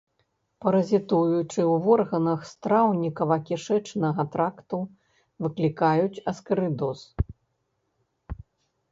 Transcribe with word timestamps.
Паразітуючы 0.63 1.61
ў 1.71 1.91
органах 1.95 2.39
страўнікава-кішачнага 2.51 4.25
тракту, 4.35 4.79
выклікаюць 5.47 6.23
аскарыдоз. 6.33 6.99